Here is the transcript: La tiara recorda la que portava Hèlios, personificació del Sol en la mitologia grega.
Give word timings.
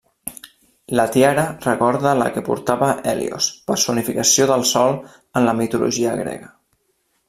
La 0.99 1.03
tiara 1.15 1.43
recorda 1.65 2.15
la 2.21 2.31
que 2.39 2.43
portava 2.49 2.89
Hèlios, 3.13 3.53
personificació 3.71 4.51
del 4.55 4.69
Sol 4.75 5.01
en 5.03 5.51
la 5.51 5.59
mitologia 5.65 6.21
grega. 6.27 6.57